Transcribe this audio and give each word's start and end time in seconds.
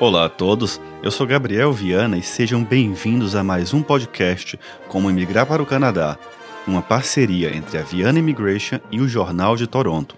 Olá 0.00 0.24
a 0.24 0.28
todos, 0.30 0.80
eu 1.02 1.10
sou 1.10 1.26
Gabriel 1.26 1.74
Viana 1.74 2.16
e 2.16 2.22
sejam 2.22 2.64
bem-vindos 2.64 3.36
a 3.36 3.44
mais 3.44 3.74
um 3.74 3.82
podcast 3.82 4.58
Como 4.88 5.10
Imigrar 5.10 5.44
para 5.44 5.62
o 5.62 5.66
Canadá, 5.66 6.18
uma 6.66 6.80
parceria 6.80 7.54
entre 7.54 7.76
a 7.76 7.82
Viana 7.82 8.18
Immigration 8.18 8.80
e 8.90 8.98
o 8.98 9.06
Jornal 9.06 9.56
de 9.56 9.66
Toronto. 9.66 10.16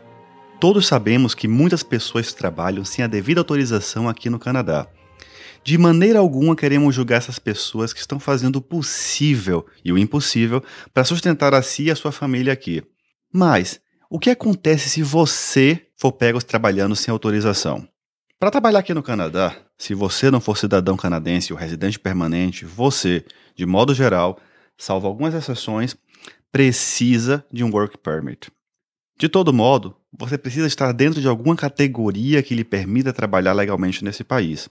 Todos 0.61 0.87
sabemos 0.87 1.34
que 1.34 1.48
muitas 1.48 1.83
pessoas 1.83 2.33
trabalham 2.33 2.84
sem 2.84 3.05
a 3.05 3.09
devida 3.09 3.41
autorização 3.41 4.09
aqui 4.09 4.30
no 4.30 4.39
Canadá. 4.39 4.87
De 5.65 5.77
maneira 5.77 6.21
alguma 6.21 6.55
queremos 6.55 6.95
julgar 6.95 7.17
essas 7.17 7.41
pessoas 7.41 7.93
que 7.93 7.99
estão 7.99 8.21
fazendo 8.21 8.57
o 8.57 8.62
possível 8.62 9.67
e 9.85 9.93
o 9.93 9.99
impossível 9.99 10.62
para 10.95 11.03
sustentar 11.03 11.55
a 11.55 11.61
si 11.61 11.87
e 11.87 11.91
a 11.91 11.97
sua 11.97 12.12
família 12.12 12.53
aqui. 12.53 12.84
Mas, 13.34 13.80
o 14.09 14.20
que 14.20 14.30
acontece 14.30 14.89
se 14.89 15.03
você 15.03 15.89
for 15.98 16.12
pego 16.12 16.41
trabalhando 16.41 16.95
sem 16.95 17.11
autorização? 17.11 17.84
Para 18.42 18.51
trabalhar 18.51 18.80
aqui 18.80 18.92
no 18.92 19.05
Canadá, 19.05 19.56
se 19.82 19.95
você 19.95 20.30
não 20.30 20.41
for 20.41 20.56
cidadão 20.56 20.96
canadense 20.96 21.52
ou 21.52 21.59
residente 21.59 21.98
permanente, 21.98 22.64
você, 22.64 23.24
de 23.56 23.66
modo 23.66 23.92
geral, 23.92 24.38
salvo 24.78 25.08
algumas 25.08 25.34
exceções, 25.34 25.96
precisa 26.52 27.45
de 27.52 27.64
um 27.64 27.70
work 27.72 27.98
permit. 27.98 28.48
De 29.18 29.28
todo 29.28 29.52
modo, 29.52 29.96
você 30.16 30.38
precisa 30.38 30.68
estar 30.68 30.92
dentro 30.92 31.20
de 31.20 31.27
alguma 31.27 31.56
categoria 31.56 32.45
que 32.45 32.55
lhe 32.55 32.62
permita 32.62 33.12
trabalhar 33.12 33.52
legalmente 33.55 34.05
nesse 34.05 34.22
país. 34.22 34.68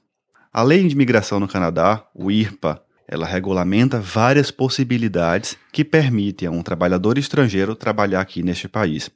A 0.50 0.64
Lei 0.64 0.88
de 0.88 0.96
Imigração 0.96 1.42
no 1.42 1.48
Canadá, 1.48 2.08
o 2.16 2.32
IRPA, 2.32 2.82
ela 3.06 3.28
regulamenta 3.28 4.00
várias 4.00 4.50
possibilidades 4.50 5.58
que 5.74 5.84
permitem 5.84 6.48
a 6.48 6.52
um 6.52 6.64
trabalhador 6.64 7.18
estrangeiro 7.18 7.76
trabalhar 7.76 8.22
aqui 8.22 8.42
neste 8.42 8.70
país. 8.70 9.12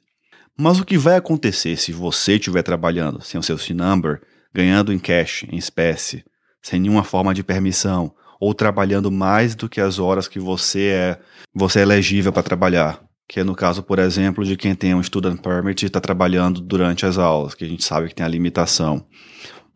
Mas 0.58 0.78
o 0.78 0.84
que 0.84 0.98
vai 0.98 1.16
acontecer 1.16 1.78
se 1.78 1.90
você 1.90 2.34
estiver 2.34 2.62
trabalhando 2.62 3.22
sem 3.22 3.40
o 3.40 3.42
seu 3.42 3.56
SIN 3.56 3.72
number 3.72 4.20
ganhando 4.56 4.90
em 4.90 4.98
cash, 4.98 5.44
em 5.52 5.58
espécie, 5.58 6.24
sem 6.62 6.80
nenhuma 6.80 7.04
forma 7.04 7.34
de 7.34 7.44
permissão, 7.44 8.14
ou 8.40 8.54
trabalhando 8.54 9.10
mais 9.10 9.54
do 9.54 9.68
que 9.68 9.82
as 9.82 9.98
horas 9.98 10.26
que 10.26 10.40
você 10.40 10.86
é, 10.88 11.20
você 11.54 11.80
é 11.80 11.82
elegível 11.82 12.32
para 12.32 12.42
trabalhar. 12.42 13.04
Que 13.28 13.40
é 13.40 13.44
no 13.44 13.54
caso, 13.54 13.82
por 13.82 13.98
exemplo, 13.98 14.46
de 14.46 14.56
quem 14.56 14.74
tem 14.74 14.94
um 14.94 15.02
student 15.02 15.42
permit 15.42 15.82
e 15.82 15.86
está 15.86 16.00
trabalhando 16.00 16.62
durante 16.62 17.04
as 17.04 17.18
aulas, 17.18 17.54
que 17.54 17.64
a 17.66 17.68
gente 17.68 17.84
sabe 17.84 18.08
que 18.08 18.14
tem 18.14 18.24
a 18.24 18.28
limitação. 18.28 19.06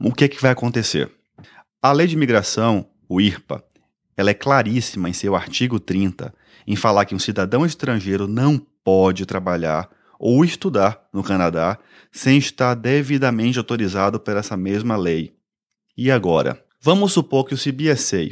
O 0.00 0.14
que, 0.14 0.24
é 0.24 0.28
que 0.28 0.40
vai 0.40 0.52
acontecer? 0.52 1.10
A 1.82 1.92
lei 1.92 2.06
de 2.06 2.14
imigração, 2.14 2.86
o 3.06 3.20
IRPA, 3.20 3.62
ela 4.16 4.30
é 4.30 4.34
claríssima 4.34 5.10
em 5.10 5.12
seu 5.12 5.36
artigo 5.36 5.78
30 5.78 6.32
em 6.66 6.76
falar 6.76 7.04
que 7.04 7.14
um 7.14 7.18
cidadão 7.18 7.66
estrangeiro 7.66 8.26
não 8.26 8.58
pode 8.82 9.26
trabalhar 9.26 9.90
ou 10.20 10.44
estudar 10.44 11.08
no 11.14 11.22
Canadá 11.22 11.78
sem 12.12 12.36
estar 12.36 12.74
devidamente 12.74 13.56
autorizado 13.58 14.20
por 14.20 14.36
essa 14.36 14.54
mesma 14.54 14.94
lei. 14.94 15.32
E 15.96 16.10
agora? 16.10 16.62
Vamos 16.82 17.12
supor 17.12 17.46
que 17.46 17.54
o 17.54 17.58
CBSA, 17.58 18.28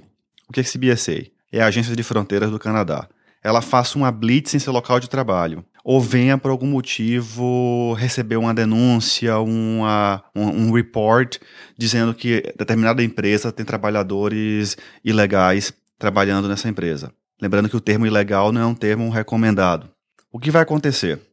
o 0.47 0.53
que 0.53 0.61
é 0.61 0.62
CBSA? 0.62 1.27
É 1.50 1.62
a 1.62 1.67
Agência 1.67 1.97
de 1.97 2.03
Fronteiras 2.03 2.50
do 2.50 2.58
Canadá. 2.58 3.08
Ela 3.42 3.62
faça 3.62 3.97
uma 3.97 4.12
blitz 4.12 4.55
em 4.55 4.58
seu 4.58 4.72
local 4.72 5.00
de 5.00 5.08
trabalho, 5.08 5.64
ou 5.83 6.00
venha 6.00 6.36
por 6.36 6.50
algum 6.50 6.67
motivo 6.67 7.95
receber 7.95 8.36
uma 8.36 8.52
denúncia, 8.52 9.39
uma, 9.39 10.23
um, 10.34 10.45
um 10.45 10.73
report 10.73 11.39
dizendo 11.77 12.12
que 12.12 12.52
determinada 12.58 13.02
empresa 13.02 13.52
tem 13.52 13.64
trabalhadores 13.64 14.77
ilegais 15.02 15.73
trabalhando 15.98 16.48
nessa 16.48 16.69
empresa. 16.69 17.12
Lembrando 17.41 17.69
que 17.69 17.77
o 17.77 17.80
termo 17.80 18.06
ilegal 18.06 18.52
não 18.52 18.61
é 18.61 18.67
um 18.67 18.75
termo 18.75 19.08
recomendado. 19.08 19.89
O 20.30 20.39
que 20.39 20.50
vai 20.50 20.62
acontecer? 20.62 21.28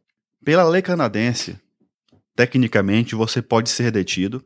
Pela 0.46 0.62
lei 0.62 0.80
canadense, 0.80 1.58
tecnicamente 2.36 3.16
você 3.16 3.42
pode 3.42 3.68
ser 3.68 3.90
detido 3.90 4.44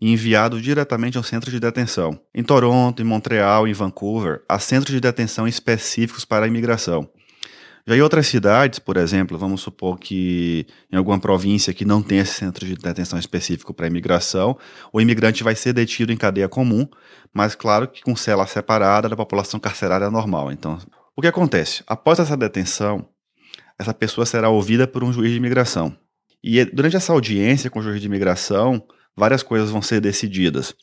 e 0.00 0.10
enviado 0.10 0.60
diretamente 0.60 1.16
ao 1.16 1.22
centro 1.22 1.52
de 1.52 1.60
detenção. 1.60 2.20
Em 2.34 2.42
Toronto, 2.42 3.00
em 3.00 3.04
Montreal, 3.04 3.68
em 3.68 3.72
Vancouver, 3.72 4.42
há 4.48 4.58
centros 4.58 4.92
de 4.92 5.00
detenção 5.00 5.46
específicos 5.46 6.24
para 6.24 6.46
a 6.46 6.48
imigração. 6.48 7.08
Já 7.86 7.96
em 7.96 8.00
outras 8.00 8.26
cidades, 8.26 8.80
por 8.80 8.96
exemplo, 8.96 9.38
vamos 9.38 9.60
supor 9.60 10.00
que 10.00 10.66
em 10.92 10.96
alguma 10.96 11.20
província 11.20 11.72
que 11.72 11.84
não 11.84 12.02
tem 12.02 12.18
esse 12.18 12.34
centro 12.34 12.66
de 12.66 12.74
detenção 12.74 13.16
específico 13.16 13.72
para 13.72 13.86
imigração, 13.86 14.58
o 14.92 15.00
imigrante 15.00 15.44
vai 15.44 15.54
ser 15.54 15.72
detido 15.72 16.12
em 16.12 16.16
cadeia 16.16 16.48
comum, 16.48 16.88
mas 17.32 17.54
claro 17.54 17.86
que 17.86 18.02
com 18.02 18.16
cela 18.16 18.48
separada 18.48 19.08
da 19.08 19.14
população 19.14 19.60
carcerária 19.60 20.10
normal. 20.10 20.50
Então, 20.50 20.76
o 21.14 21.22
que 21.22 21.28
acontece? 21.28 21.84
Após 21.86 22.18
essa 22.18 22.36
detenção, 22.36 23.08
essa 23.78 23.94
pessoa 23.94 24.26
será 24.26 24.48
ouvida 24.48 24.86
por 24.86 25.04
um 25.04 25.12
juiz 25.12 25.30
de 25.30 25.36
imigração. 25.36 25.96
E 26.42 26.64
durante 26.64 26.96
essa 26.96 27.12
audiência 27.12 27.70
com 27.70 27.80
o 27.80 27.82
juiz 27.82 28.00
de 28.00 28.06
imigração, 28.06 28.82
várias 29.16 29.42
coisas 29.42 29.70
vão 29.70 29.82
ser 29.82 30.00
decididas. 30.00 30.74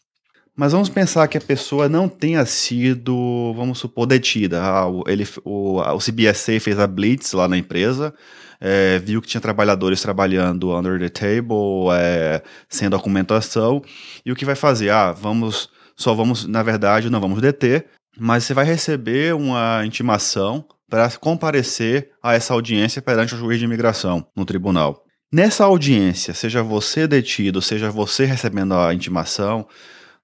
Mas 0.56 0.72
vamos 0.72 0.88
pensar 0.88 1.28
que 1.28 1.38
a 1.38 1.42
pessoa 1.42 1.90
não 1.90 2.08
tenha 2.08 2.46
sido, 2.46 3.54
vamos 3.56 3.80
supor, 3.80 4.06
detida. 4.06 4.62
Ah, 4.62 4.86
ele, 5.08 5.28
o, 5.44 5.80
o 5.80 5.98
CBSA 5.98 6.60
fez 6.60 6.78
a 6.78 6.86
blitz 6.86 7.34
lá 7.34 7.48
na 7.48 7.58
empresa, 7.58 8.14
é, 8.62 9.00
viu 9.00 9.20
que 9.20 9.28
tinha 9.28 9.42
trabalhadores 9.42 10.02
trabalhando 10.02 10.76
under 10.78 11.00
the 11.00 11.10
table, 11.10 11.90
é, 11.92 12.44
sem 12.70 12.88
documentação, 12.88 13.82
e 14.24 14.32
o 14.32 14.36
que 14.36 14.46
vai 14.46 14.56
fazer? 14.56 14.92
Ah, 14.92 15.12
vamos, 15.12 15.70
só 15.98 16.14
vamos, 16.14 16.46
na 16.46 16.62
verdade, 16.62 17.10
não 17.10 17.20
vamos 17.20 17.42
deter, 17.42 17.88
mas 18.16 18.44
você 18.44 18.54
vai 18.54 18.66
receber 18.66 19.34
uma 19.34 19.84
intimação 19.84 20.64
para 20.90 21.10
comparecer 21.12 22.12
a 22.22 22.34
essa 22.34 22.54
audiência 22.54 23.02
perante 23.02 23.36
o 23.36 23.38
juiz 23.38 23.60
de 23.60 23.66
imigração 23.66 24.26
no 24.36 24.46
tribunal. 24.46 25.04
Nessa 25.32 25.66
audiência, 25.66 26.34
seja 26.34 26.62
você 26.62 27.08
detido, 27.08 27.62
seja 27.62 27.90
você 27.90 28.26
recebendo 28.26 28.76
a 28.76 28.94
intimação, 28.94 29.68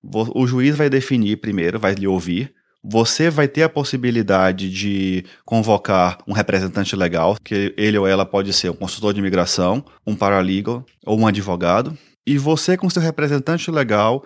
o 0.03 0.45
juiz 0.45 0.77
vai 0.77 0.89
definir 0.89 1.37
primeiro, 1.37 1.79
vai 1.79 1.93
lhe 1.95 2.07
ouvir. 2.07 2.53
Você 2.83 3.29
vai 3.29 3.47
ter 3.47 3.63
a 3.63 3.69
possibilidade 3.69 4.69
de 4.69 5.25
convocar 5.43 6.19
um 6.27 6.31
representante 6.31 6.95
legal, 6.95 7.35
que 7.43 7.73
ele 7.75 7.97
ou 7.97 8.07
ela 8.07 8.25
pode 8.25 8.53
ser 8.53 8.69
um 8.69 8.75
consultor 8.75 9.13
de 9.13 9.19
imigração, 9.19 9.83
um 10.05 10.15
paralegal 10.15 10.85
ou 11.05 11.19
um 11.19 11.27
advogado. 11.27 11.97
E 12.25 12.37
você, 12.37 12.77
com 12.77 12.89
seu 12.89 13.01
representante 13.01 13.69
legal, 13.71 14.23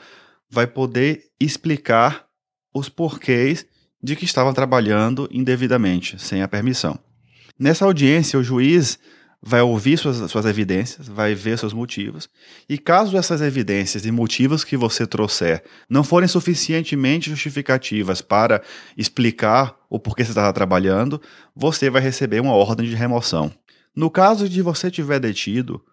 vai 0.52 0.68
poder 0.68 1.24
explicar 1.40 2.26
os 2.76 2.90
porquês 2.90 3.66
de 4.04 4.16
que 4.18 4.26
estavam 4.26 4.54
trabalhando 4.54 5.30
indevidamente, 5.32 6.22
sem 6.22 6.42
a 6.42 6.48
permissão. 6.48 7.00
Nessa 7.58 7.86
audiência, 7.86 8.38
o 8.38 8.44
juiz 8.44 9.00
vai 9.46 9.62
ouvir 9.62 9.98
suas, 9.98 10.32
suas 10.32 10.46
evidências, 10.46 11.08
vai 11.08 11.36
ver 11.36 11.58
seus 11.58 11.74
motivos, 11.74 12.30
e 12.68 12.78
caso 12.78 13.18
essas 13.18 13.42
evidências 13.42 14.06
e 14.06 14.12
motivos 14.12 14.64
que 14.64 14.78
você 14.78 15.06
trouxer 15.06 15.64
não 15.90 16.04
forem 16.04 16.28
suficientemente 16.28 17.30
justificativas 17.30 18.22
para 18.22 18.62
explicar 18.98 19.76
o 19.90 20.00
porquê 20.00 20.24
você 20.24 20.32
estava 20.32 20.54
trabalhando, 20.54 21.22
você 21.56 21.90
vai 21.90 22.02
receber 22.02 22.42
uma 22.42 22.54
ordem 22.54 22.88
de 22.88 22.96
remoção. 22.96 23.52
No 23.96 24.10
caso 24.10 24.50
de 24.50 24.62
você 24.62 24.90
tiver 24.90 25.20
detido, 25.20 25.84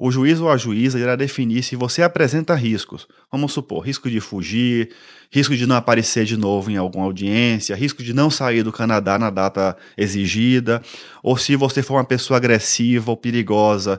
o 0.00 0.12
juiz 0.12 0.40
ou 0.40 0.48
a 0.48 0.56
juíza 0.56 0.96
irá 0.96 1.16
definir 1.16 1.64
se 1.64 1.74
você 1.74 2.02
apresenta 2.02 2.54
riscos. 2.54 3.08
Vamos 3.32 3.52
supor, 3.52 3.80
risco 3.80 4.08
de 4.08 4.20
fugir, 4.20 4.90
risco 5.28 5.56
de 5.56 5.66
não 5.66 5.74
aparecer 5.74 6.24
de 6.24 6.36
novo 6.36 6.70
em 6.70 6.76
alguma 6.76 7.04
audiência, 7.04 7.74
risco 7.74 8.00
de 8.00 8.14
não 8.14 8.30
sair 8.30 8.62
do 8.62 8.70
Canadá 8.70 9.18
na 9.18 9.28
data 9.28 9.76
exigida, 9.96 10.80
ou 11.20 11.36
se 11.36 11.56
você 11.56 11.82
for 11.82 11.94
uma 11.94 12.04
pessoa 12.04 12.36
agressiva 12.36 13.10
ou 13.10 13.16
perigosa 13.16 13.98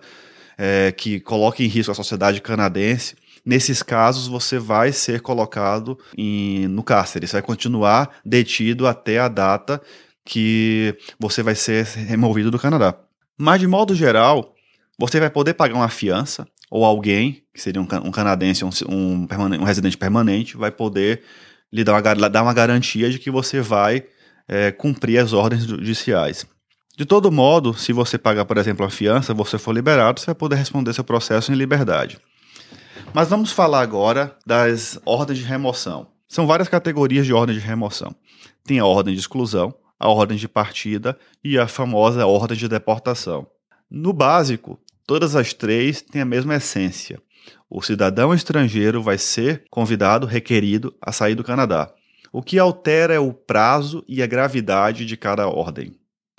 é, 0.57 0.93
que 0.93 1.19
coloque 1.19 1.65
em 1.65 1.67
risco 1.67 1.91
a 1.91 1.95
sociedade 1.95 2.39
canadense. 2.41 3.17
Nesses 3.45 3.83
casos, 3.83 4.25
você 4.25 4.57
vai 4.57 4.93
ser 4.93 5.19
colocado 5.19 5.99
em, 6.17 6.65
no 6.69 6.81
cárcere, 6.81 7.27
você 7.27 7.33
vai 7.33 7.41
continuar 7.41 8.19
detido 8.23 8.87
até 8.87 9.19
a 9.19 9.27
data 9.27 9.81
que 10.23 10.95
você 11.19 11.43
vai 11.43 11.55
ser 11.55 11.85
removido 11.85 12.49
do 12.49 12.59
Canadá. 12.59 12.95
Mas, 13.37 13.59
de 13.59 13.67
modo 13.67 13.93
geral, 13.95 14.55
você 14.99 15.19
vai 15.19 15.29
poder 15.29 15.53
pagar 15.53 15.75
uma 15.75 15.87
fiança, 15.87 16.45
ou 16.69 16.83
alguém, 16.83 17.41
que 17.53 17.61
seria 17.61 17.81
um, 17.81 17.87
um 18.03 18.11
canadense, 18.11 18.65
um, 18.65 18.69
um, 18.89 19.27
um, 19.61 19.63
residente 19.63 19.97
permanente, 19.97 20.57
vai 20.57 20.69
poder 20.69 21.23
lhe 21.71 21.83
dar 21.83 21.93
uma, 21.93 22.29
dar 22.29 22.43
uma 22.43 22.53
garantia 22.53 23.09
de 23.09 23.17
que 23.17 23.31
você 23.31 23.61
vai 23.61 24.03
é, 24.47 24.71
cumprir 24.71 25.19
as 25.19 25.31
ordens 25.31 25.63
judiciais. 25.63 26.45
De 26.97 27.05
todo 27.05 27.31
modo, 27.31 27.73
se 27.73 27.93
você 27.93 28.17
pagar, 28.17 28.43
por 28.43 28.57
exemplo, 28.57 28.85
a 28.85 28.89
fiança, 28.89 29.33
você 29.33 29.57
for 29.57 29.71
liberado, 29.71 30.19
você 30.19 30.27
vai 30.27 30.35
poder 30.35 30.57
responder 30.57 30.93
seu 30.93 31.03
processo 31.03 31.49
em 31.51 31.55
liberdade. 31.55 32.19
Mas 33.13 33.29
vamos 33.29 33.53
falar 33.53 33.81
agora 33.81 34.35
das 34.45 34.99
ordens 35.05 35.39
de 35.39 35.45
remoção. 35.45 36.07
São 36.27 36.45
várias 36.45 36.67
categorias 36.67 37.25
de 37.25 37.33
ordem 37.33 37.55
de 37.55 37.61
remoção. 37.61 38.13
Tem 38.65 38.79
a 38.79 38.85
ordem 38.85 39.13
de 39.13 39.19
exclusão, 39.19 39.73
a 39.97 40.09
ordem 40.09 40.37
de 40.37 40.47
partida 40.47 41.17
e 41.41 41.57
a 41.57 41.67
famosa 41.67 42.25
ordem 42.25 42.57
de 42.57 42.67
deportação. 42.67 43.47
No 43.89 44.13
básico, 44.13 44.79
Todas 45.09 45.35
as 45.35 45.55
três 45.55 46.03
têm 46.03 46.21
a 46.21 46.25
mesma 46.25 46.57
essência. 46.57 47.19
O 47.67 47.81
cidadão 47.81 48.31
estrangeiro 48.31 49.01
vai 49.01 49.17
ser 49.17 49.63
convidado, 49.67 50.27
requerido 50.27 50.93
a 51.01 51.11
sair 51.11 51.33
do 51.33 51.43
Canadá. 51.43 51.91
O 52.31 52.43
que 52.43 52.59
altera 52.59 53.15
é 53.15 53.19
o 53.19 53.33
prazo 53.33 54.05
e 54.07 54.21
a 54.21 54.27
gravidade 54.27 55.07
de 55.07 55.17
cada 55.17 55.47
ordem. 55.47 55.95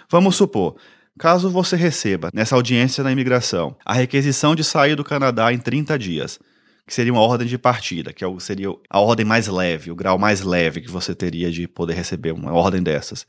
Vamos 0.08 0.36
supor, 0.36 0.76
caso 1.18 1.50
você 1.50 1.74
receba, 1.74 2.30
nessa 2.32 2.54
audiência 2.54 3.02
na 3.02 3.10
imigração, 3.10 3.74
a 3.84 3.92
requisição 3.92 4.54
de 4.54 4.62
sair 4.62 4.94
do 4.94 5.02
Canadá 5.02 5.52
em 5.52 5.58
30 5.58 5.98
dias. 5.98 6.38
que 6.86 6.94
seria 6.94 7.12
uma 7.12 7.22
ordem 7.22 7.48
de 7.48 7.58
partida, 7.58 8.12
que 8.12 8.24
é 8.24 8.28
seria 8.38 8.68
a 8.88 9.00
ordem 9.00 9.26
mais 9.26 9.48
leve, 9.48 9.90
o 9.90 9.96
grau 9.96 10.16
mais 10.16 10.42
leve 10.42 10.80
que 10.80 10.90
você 10.90 11.12
teria 11.12 11.50
de 11.50 11.66
poder 11.66 11.94
receber 11.94 12.30
uma 12.30 12.52
ordem 12.52 12.80
dessas. 12.80 13.26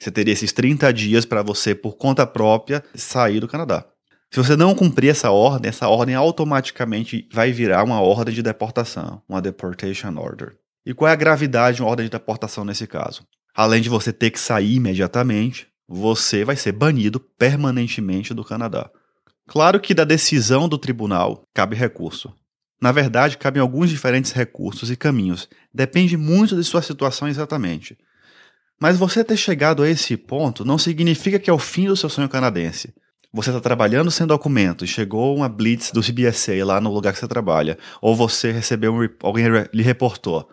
Você 0.00 0.10
teria 0.10 0.32
esses 0.32 0.50
30 0.50 0.92
dias 0.92 1.24
para 1.24 1.40
você, 1.40 1.72
por 1.72 1.96
conta 1.96 2.26
própria, 2.26 2.82
sair 2.96 3.38
do 3.38 3.46
Canadá. 3.46 3.86
Se 4.32 4.38
você 4.38 4.56
não 4.56 4.74
cumprir 4.74 5.10
essa 5.10 5.30
ordem, 5.30 5.68
essa 5.68 5.86
ordem 5.88 6.14
automaticamente 6.14 7.28
vai 7.30 7.52
virar 7.52 7.84
uma 7.84 8.00
ordem 8.00 8.34
de 8.34 8.42
deportação, 8.42 9.20
uma 9.28 9.42
deportation 9.42 10.16
order. 10.16 10.56
E 10.86 10.94
qual 10.94 11.10
é 11.10 11.12
a 11.12 11.16
gravidade 11.16 11.76
de 11.76 11.82
uma 11.82 11.90
ordem 11.90 12.06
de 12.06 12.10
deportação 12.10 12.64
nesse 12.64 12.86
caso? 12.86 13.26
Além 13.54 13.82
de 13.82 13.90
você 13.90 14.10
ter 14.10 14.30
que 14.30 14.40
sair 14.40 14.76
imediatamente, 14.76 15.68
você 15.86 16.46
vai 16.46 16.56
ser 16.56 16.72
banido 16.72 17.20
permanentemente 17.20 18.32
do 18.32 18.42
Canadá. 18.42 18.90
Claro 19.46 19.78
que 19.78 19.92
da 19.92 20.02
decisão 20.02 20.66
do 20.66 20.78
tribunal 20.78 21.46
cabe 21.52 21.76
recurso. 21.76 22.32
Na 22.80 22.90
verdade, 22.90 23.36
cabem 23.36 23.60
alguns 23.60 23.90
diferentes 23.90 24.32
recursos 24.32 24.90
e 24.90 24.96
caminhos. 24.96 25.46
Depende 25.74 26.16
muito 26.16 26.56
de 26.56 26.64
sua 26.64 26.80
situação 26.80 27.28
exatamente. 27.28 27.98
Mas 28.80 28.96
você 28.96 29.22
ter 29.22 29.36
chegado 29.36 29.82
a 29.82 29.90
esse 29.90 30.16
ponto 30.16 30.64
não 30.64 30.78
significa 30.78 31.38
que 31.38 31.50
é 31.50 31.52
o 31.52 31.58
fim 31.58 31.84
do 31.84 31.96
seu 31.98 32.08
sonho 32.08 32.30
canadense. 32.30 32.94
Você 33.34 33.48
está 33.48 33.60
trabalhando 33.62 34.10
sem 34.10 34.26
documento 34.26 34.84
e 34.84 34.88
chegou 34.88 35.34
uma 35.34 35.48
blitz 35.48 35.90
do 35.90 36.02
CBSA 36.02 36.62
lá 36.66 36.78
no 36.82 36.92
lugar 36.92 37.14
que 37.14 37.18
você 37.18 37.26
trabalha, 37.26 37.78
ou 38.00 38.14
você 38.14 38.52
recebeu 38.52 38.94
um, 38.94 39.08
alguém 39.22 39.46
lhe 39.72 39.82
reportou. 39.82 40.50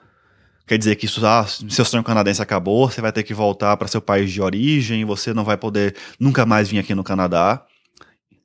Quer 0.66 0.78
dizer 0.78 0.96
que 0.96 1.06
isso, 1.06 1.26
ah, 1.26 1.46
seu 1.46 1.84
sonho 1.84 2.04
canadense 2.04 2.42
acabou, 2.42 2.90
você 2.90 3.02
vai 3.02 3.12
ter 3.12 3.24
que 3.24 3.34
voltar 3.34 3.76
para 3.76 3.88
seu 3.90 4.02
país 4.02 4.32
de 4.32 4.42
origem, 4.42 5.04
você 5.04 5.34
não 5.34 5.44
vai 5.44 5.58
poder 5.58 5.94
nunca 6.18 6.46
mais 6.46 6.70
vir 6.70 6.80
aqui 6.80 6.96
no 6.96 7.04
Canadá. 7.04 7.66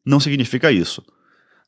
Não 0.05 0.19
significa 0.19 0.73
isso. 0.73 1.05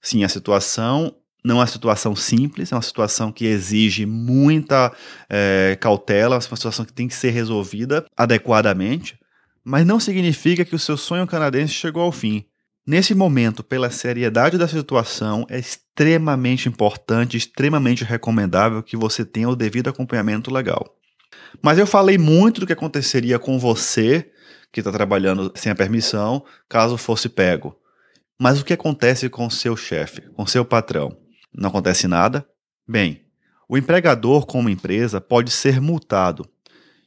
Sim, 0.02 0.24
a 0.24 0.28
situação 0.28 1.14
não 1.44 1.56
é 1.56 1.60
uma 1.60 1.66
situação 1.68 2.16
simples, 2.16 2.72
é 2.72 2.74
uma 2.74 2.82
situação 2.82 3.30
que 3.30 3.44
exige 3.44 4.04
muita 4.06 4.92
é, 5.30 5.78
cautela, 5.80 6.34
é 6.34 6.38
uma 6.38 6.56
situação 6.56 6.84
que 6.84 6.92
tem 6.92 7.06
que 7.06 7.14
ser 7.14 7.30
resolvida 7.30 8.04
adequadamente, 8.16 9.16
mas 9.62 9.86
não 9.86 10.00
significa 10.00 10.64
que 10.64 10.74
o 10.74 10.78
seu 10.80 10.96
sonho 10.96 11.28
canadense 11.28 11.72
chegou 11.72 12.02
ao 12.02 12.10
fim. 12.10 12.44
Nesse 12.86 13.16
momento, 13.16 13.64
pela 13.64 13.90
seriedade 13.90 14.56
da 14.56 14.68
situação, 14.68 15.44
é 15.50 15.58
extremamente 15.58 16.68
importante, 16.68 17.36
extremamente 17.36 18.04
recomendável 18.04 18.82
que 18.82 18.96
você 18.96 19.24
tenha 19.24 19.48
o 19.48 19.56
devido 19.56 19.88
acompanhamento 19.88 20.52
legal. 20.52 20.96
Mas 21.60 21.78
eu 21.78 21.86
falei 21.86 22.16
muito 22.16 22.60
do 22.60 22.66
que 22.66 22.72
aconteceria 22.72 23.40
com 23.40 23.58
você, 23.58 24.30
que 24.72 24.80
está 24.80 24.92
trabalhando 24.92 25.50
sem 25.56 25.72
a 25.72 25.74
permissão, 25.74 26.44
caso 26.68 26.96
fosse 26.96 27.28
pego. 27.28 27.76
Mas 28.38 28.60
o 28.60 28.64
que 28.64 28.72
acontece 28.72 29.28
com 29.28 29.50
seu 29.50 29.76
chefe, 29.76 30.20
com 30.34 30.46
seu 30.46 30.64
patrão? 30.64 31.16
não 31.52 31.70
acontece 31.70 32.06
nada? 32.06 32.46
Bem, 32.86 33.22
o 33.68 33.76
empregador, 33.78 34.46
como 34.46 34.68
empresa, 34.68 35.20
pode 35.20 35.50
ser 35.50 35.80
multado. 35.80 36.46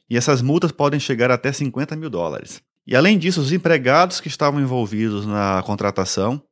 E 0.08 0.16
essas 0.16 0.42
multas 0.42 0.72
podem 0.72 0.98
chegar 0.98 1.30
até 1.30 1.52
50 1.52 1.94
mil 1.94 2.10
dólares. 2.10 2.60
E 2.86 2.96
além 2.96 3.18
disso, 3.18 3.40
os 3.40 3.52
empregados 3.52 4.20
que 4.20 4.28
estavam 4.28 4.60
envolvidos 4.60 5.26
na 5.26 5.62
contratação 5.64 6.42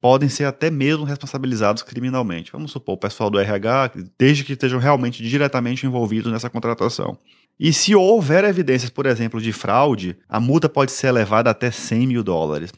podem 0.00 0.28
ser 0.28 0.44
até 0.44 0.70
mesmo 0.70 1.04
responsabilizados 1.04 1.82
criminalmente. 1.82 2.50
Vamos 2.50 2.72
supor, 2.72 2.94
o 2.94 2.98
pessoal 2.98 3.30
do 3.30 3.38
RH, 3.38 3.92
desde 4.18 4.42
que 4.42 4.54
estejam 4.54 4.80
realmente 4.80 5.22
diretamente 5.22 5.86
envolvidos 5.86 6.32
nessa 6.32 6.50
contratação. 6.50 7.16
E 7.58 7.72
se 7.72 7.94
houver 7.94 8.42
evidências, 8.44 8.90
por 8.90 9.06
exemplo, 9.06 9.40
de 9.40 9.52
fraude, 9.52 10.16
a 10.28 10.40
multa 10.40 10.68
pode 10.68 10.90
ser 10.90 11.08
elevada 11.08 11.50
até 11.50 11.70
100 11.70 12.06
mil 12.08 12.24
dólares. 12.24 12.72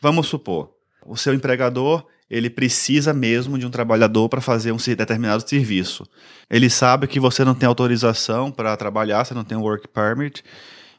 Vamos 0.00 0.26
supor, 0.26 0.70
o 1.06 1.16
seu 1.16 1.32
empregador 1.32 2.04
ele 2.28 2.50
precisa 2.50 3.12
mesmo 3.12 3.58
de 3.58 3.66
um 3.66 3.70
trabalhador 3.70 4.28
para 4.28 4.40
fazer 4.40 4.72
um 4.72 4.76
determinado 4.76 5.48
serviço. 5.48 6.04
Ele 6.50 6.68
sabe 6.68 7.06
que 7.06 7.20
você 7.20 7.44
não 7.44 7.54
tem 7.54 7.66
autorização 7.68 8.50
para 8.50 8.76
trabalhar, 8.76 9.24
você 9.24 9.34
não 9.34 9.44
tem 9.44 9.56
work 9.56 9.86
permit, 9.88 10.42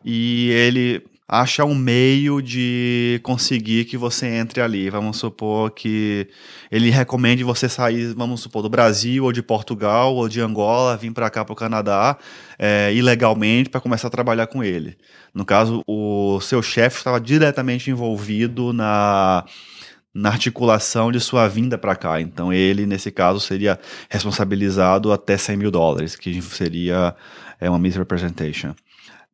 e 0.04 0.50
ele 0.52 1.04
acha 1.28 1.66
um 1.66 1.74
meio 1.74 2.42
de 2.42 3.20
conseguir 3.24 3.86
que 3.86 3.98
você 3.98 4.28
entre 4.28 4.62
ali. 4.62 4.90
Vamos 4.90 5.18
supor 5.18 5.72
que 5.72 6.28
ele 6.72 6.90
recomende 6.90 7.44
você 7.44 7.68
sair, 7.68 8.14
vamos 8.14 8.42
supor, 8.42 8.62
do 8.62 8.70
Brasil 8.70 9.24
ou 9.24 9.32
de 9.32 9.42
Portugal 9.42 10.16
ou 10.16 10.30
de 10.30 10.40
Angola, 10.40 10.98
vir 10.98 11.12
para 11.12 11.30
cá 11.30 11.44
para 11.44 11.54
o 11.54 11.56
Canadá 11.56 12.18
é, 12.60 12.94
ilegalmente 12.94 13.70
para 13.70 13.82
começar 13.82 14.08
a 14.08 14.12
trabalhar 14.12 14.48
com 14.48 14.64
ele. 14.64 14.98
No 15.34 15.46
caso, 15.46 15.82
o 15.88 16.40
seu 16.42 16.62
chefe 16.62 16.98
estava 16.98 17.20
diretamente 17.20 17.90
envolvido 17.90 18.72
na 18.72 19.46
na 20.18 20.30
articulação 20.30 21.12
de 21.12 21.20
sua 21.20 21.46
vinda 21.50 21.78
para 21.78 21.94
cá. 21.94 22.22
Então, 22.22 22.54
ele, 22.54 22.86
nesse 22.86 23.12
caso, 23.12 23.38
seria 23.42 23.78
responsabilizado 24.10 25.12
até 25.12 25.36
100 25.38 25.58
mil 25.58 25.70
dólares, 25.70 26.16
que 26.16 26.42
seria 26.42 27.14
é, 27.60 27.70
uma 27.70 27.78
misrepresentation. 27.78 28.74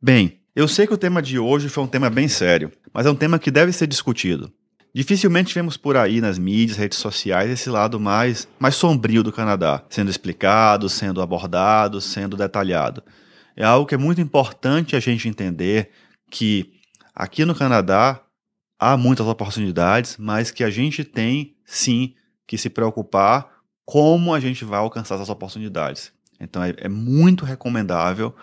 Bem, 0.02 0.41
eu 0.56 0.68
sei 0.68 0.86
que 0.86 0.94
o 0.94 0.98
tema 0.98 1.22
de 1.22 1.40
hoje 1.40 1.70
foi 1.70 1.84
um 1.84 1.88
tema 1.88 2.10
bem 2.10 2.28
sério, 2.28 2.72
mas 2.94 3.06
é 3.06 3.10
um 3.10 3.16
tema 3.16 3.40
que 3.40 3.50
deve 3.50 3.72
ser 3.72 3.88
discutido. 3.88 4.52
Dificilmente 4.94 5.54
vemos 5.56 5.78
por 5.78 5.96
aí 5.96 6.20
nas 6.20 6.38
mídias, 6.38 6.78
redes 6.78 6.98
sociais, 6.98 7.50
esse 7.50 7.70
lado 7.70 7.98
mais, 7.98 8.48
mais 8.60 8.76
sombrio 8.76 9.24
do 9.24 9.32
Canadá, 9.32 9.86
sendo 9.90 10.12
explicado, 10.12 10.90
sendo 10.90 11.22
abordado, 11.22 12.02
sendo 12.02 12.36
detalhado. 12.36 13.02
É 13.56 13.64
algo 13.64 13.86
que 13.86 13.96
é 13.96 13.98
muito 13.98 14.20
importante 14.20 14.96
a 14.96 15.00
gente 15.00 15.30
entender 15.30 15.92
que 16.30 16.74
aqui 17.16 17.46
no 17.46 17.56
Canadá 17.56 18.22
há 18.78 18.98
muitas 18.98 19.28
oportunidades, 19.28 20.18
mas 20.20 20.52
que 20.52 20.64
a 20.64 20.70
gente 20.70 21.06
tem 21.06 21.56
sim 21.66 22.14
que 22.46 22.58
se 22.58 22.70
preocupar 22.70 23.50
como 23.86 24.34
a 24.34 24.40
gente 24.42 24.66
vai 24.66 24.80
alcançar 24.80 25.16
essas 25.16 25.30
oportunidades. 25.30 26.12
Então 26.42 26.64
é, 26.64 26.74
é, 26.78 26.90
muito 26.90 27.46
recomendável 27.46 28.36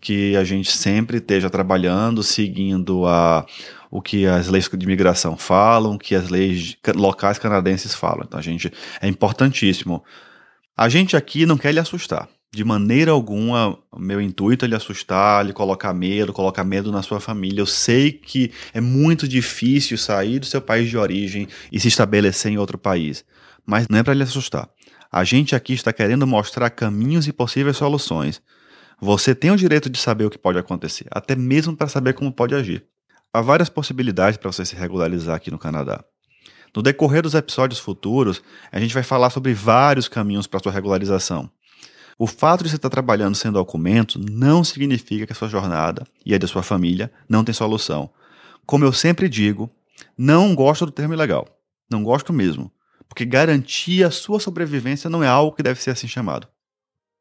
que 0.00 0.36
a 0.36 0.44
gente 0.44 0.70
sempre 0.70 1.18
esteja 1.18 1.50
trabalhando, 1.50 2.22
seguindo 2.22 3.06
a, 3.06 3.44
o 3.90 4.00
que 4.00 4.26
as 4.26 4.48
leis 4.48 4.68
de 4.68 4.84
imigração 4.84 5.36
falam, 5.36 5.94
o 5.94 5.98
que 5.98 6.14
as 6.14 6.28
leis 6.28 6.76
locais 6.94 7.38
canadenses 7.38 7.94
falam. 7.94 8.24
Então 8.26 8.38
a 8.38 8.42
gente 8.42 8.72
é 9.00 9.08
importantíssimo. 9.08 10.04
A 10.76 10.88
gente 10.88 11.16
aqui 11.16 11.46
não 11.46 11.56
quer 11.56 11.72
lhe 11.72 11.80
assustar 11.80 12.28
de 12.56 12.64
maneira 12.64 13.10
alguma, 13.10 13.78
meu 13.98 14.18
intuito 14.18 14.64
é 14.64 14.68
lhe 14.68 14.74
assustar, 14.74 15.44
lhe 15.44 15.52
colocar 15.52 15.92
medo, 15.92 16.32
colocar 16.32 16.64
medo 16.64 16.90
na 16.90 17.02
sua 17.02 17.20
família. 17.20 17.60
Eu 17.60 17.66
sei 17.66 18.10
que 18.10 18.50
é 18.72 18.80
muito 18.80 19.28
difícil 19.28 19.98
sair 19.98 20.38
do 20.38 20.46
seu 20.46 20.62
país 20.62 20.88
de 20.88 20.96
origem 20.96 21.46
e 21.70 21.78
se 21.78 21.88
estabelecer 21.88 22.50
em 22.50 22.56
outro 22.56 22.78
país, 22.78 23.26
mas 23.66 23.86
não 23.88 23.98
é 23.98 24.02
para 24.02 24.14
lhe 24.14 24.22
assustar. 24.22 24.70
A 25.16 25.24
gente 25.24 25.56
aqui 25.56 25.72
está 25.72 25.94
querendo 25.94 26.26
mostrar 26.26 26.68
caminhos 26.68 27.26
e 27.26 27.32
possíveis 27.32 27.78
soluções. 27.78 28.42
Você 29.00 29.34
tem 29.34 29.50
o 29.50 29.56
direito 29.56 29.88
de 29.88 29.98
saber 29.98 30.26
o 30.26 30.30
que 30.30 30.36
pode 30.36 30.58
acontecer, 30.58 31.06
até 31.10 31.34
mesmo 31.34 31.74
para 31.74 31.88
saber 31.88 32.12
como 32.12 32.30
pode 32.30 32.54
agir. 32.54 32.84
Há 33.32 33.40
várias 33.40 33.70
possibilidades 33.70 34.36
para 34.36 34.52
você 34.52 34.62
se 34.66 34.76
regularizar 34.76 35.34
aqui 35.34 35.50
no 35.50 35.58
Canadá. 35.58 36.04
No 36.76 36.82
decorrer 36.82 37.22
dos 37.22 37.32
episódios 37.32 37.80
futuros, 37.80 38.42
a 38.70 38.78
gente 38.78 38.92
vai 38.92 39.02
falar 39.02 39.30
sobre 39.30 39.54
vários 39.54 40.06
caminhos 40.06 40.46
para 40.46 40.60
sua 40.60 40.70
regularização. 40.70 41.50
O 42.18 42.26
fato 42.26 42.62
de 42.62 42.68
você 42.68 42.76
estar 42.76 42.90
trabalhando 42.90 43.36
sem 43.36 43.50
documento 43.50 44.20
não 44.30 44.62
significa 44.62 45.24
que 45.24 45.32
a 45.32 45.36
sua 45.36 45.48
jornada 45.48 46.06
e 46.26 46.34
a 46.34 46.38
da 46.38 46.46
sua 46.46 46.62
família 46.62 47.10
não 47.26 47.42
tem 47.42 47.54
solução. 47.54 48.10
Como 48.66 48.84
eu 48.84 48.92
sempre 48.92 49.30
digo, 49.30 49.70
não 50.14 50.54
gosto 50.54 50.84
do 50.84 50.92
termo 50.92 51.14
ilegal. 51.14 51.48
Não 51.90 52.04
gosto 52.04 52.34
mesmo. 52.34 52.70
Porque 53.08 53.24
garantir 53.24 54.04
a 54.04 54.10
sua 54.10 54.40
sobrevivência 54.40 55.08
não 55.08 55.22
é 55.22 55.28
algo 55.28 55.56
que 55.56 55.62
deve 55.62 55.80
ser 55.80 55.90
assim 55.90 56.08
chamado. 56.08 56.48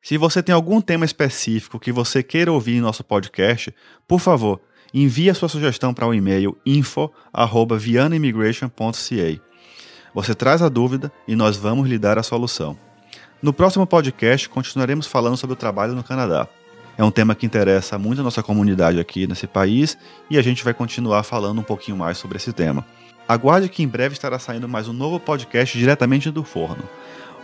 Se 0.01 0.17
você 0.17 0.43
tem 0.43 0.53
algum 0.53 0.81
tema 0.81 1.03
específico 1.03 1.79
que 1.79 1.91
você 1.91 2.21
queira 2.21 2.51
ouvir 2.51 2.75
em 2.75 2.81
nosso 2.81 3.03
podcast, 3.03 3.73
por 4.07 4.19
favor, 4.19 4.61
envie 4.93 5.29
a 5.29 5.33
sua 5.33 5.49
sugestão 5.49 5.93
para 5.93 6.07
o 6.07 6.13
e-mail 6.13 6.57
info@vianaimmigration.ca. 6.65 9.41
Você 10.13 10.35
traz 10.35 10.61
a 10.61 10.69
dúvida 10.69 11.11
e 11.27 11.35
nós 11.35 11.57
vamos 11.57 11.89
lhe 11.89 11.97
dar 11.97 12.19
a 12.19 12.23
solução. 12.23 12.77
No 13.41 13.51
próximo 13.51 13.85
podcast, 13.85 14.47
continuaremos 14.47 15.07
falando 15.07 15.37
sobre 15.37 15.53
o 15.53 15.57
trabalho 15.57 15.93
no 15.93 16.03
Canadá. 16.03 16.47
É 16.97 17.03
um 17.03 17.11
tema 17.11 17.35
que 17.35 17.45
interessa 17.45 17.99
muito 17.99 18.21
a 18.21 18.23
nossa 18.23 18.41
comunidade 18.41 18.99
aqui 18.99 19.27
nesse 19.27 19.47
país 19.47 19.97
e 20.29 20.37
a 20.37 20.41
gente 20.41 20.63
vai 20.63 20.73
continuar 20.73 21.23
falando 21.23 21.59
um 21.59 21.63
pouquinho 21.63 21.97
mais 21.97 22.17
sobre 22.17 22.37
esse 22.37 22.53
tema. 22.53 22.85
Aguarde 23.27 23.69
que 23.69 23.81
em 23.81 23.87
breve 23.87 24.13
estará 24.13 24.37
saindo 24.37 24.69
mais 24.69 24.87
um 24.87 24.93
novo 24.93 25.19
podcast 25.19 25.77
diretamente 25.77 26.29
do 26.29 26.43
forno. 26.43 26.83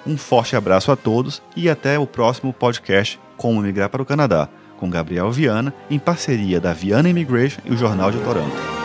Um 0.06 0.16
forte 0.16 0.56
abraço 0.56 0.92
a 0.92 0.96
todos 0.96 1.42
e 1.56 1.70
até 1.70 1.98
o 1.98 2.06
próximo 2.06 2.54
podcast 2.54 3.20
Como 3.36 3.62
Migrar 3.62 3.90
para 3.90 4.02
o 4.02 4.06
Canadá, 4.06 4.48
com 4.78 4.90
Gabriel 4.90 5.32
Viana, 5.32 5.74
em 5.90 5.98
parceria 5.98 6.60
da 6.60 6.74
Viana 6.74 7.10
Immigration 7.10 7.62
e 7.66 7.72
o 7.72 7.78
Jornal 7.78 8.12
de 8.12 8.20
Toronto. 8.20 8.81